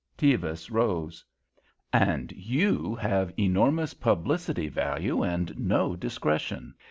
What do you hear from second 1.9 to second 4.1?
"And you have enormous